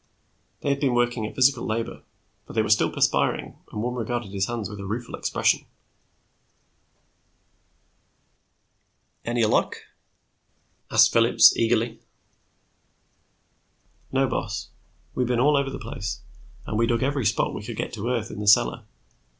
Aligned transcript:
They 0.61 0.69
had 0.69 0.79
been 0.79 0.95
working 0.95 1.27
at 1.27 1.35
physical 1.35 1.63
labor, 1.63 2.01
for 2.47 2.53
they 2.53 2.63
were 2.63 2.71
still 2.71 2.89
perspiring 2.89 3.57
and 3.71 3.83
one 3.83 3.93
regarded 3.93 4.31
his 4.33 4.47
hands 4.47 4.67
with 4.67 4.79
a 4.79 4.83
rueful 4.87 5.13
expression. 5.13 5.63
"Any 9.23 9.45
luck?" 9.45 9.75
asked 10.89 11.13
Phillips 11.13 11.55
eagerly. 11.55 11.99
"No, 14.11 14.27
boss. 14.27 14.69
We 15.13 15.23
been 15.23 15.39
all 15.39 15.55
over 15.55 15.69
the 15.69 15.77
place, 15.77 16.21
and 16.65 16.79
we 16.79 16.87
dug 16.87 17.03
every 17.03 17.23
spot 17.27 17.53
we 17.53 17.61
could 17.61 17.77
get 17.77 17.93
to 17.93 18.09
earth 18.09 18.31
in 18.31 18.39
the 18.39 18.47
cellar. 18.47 18.85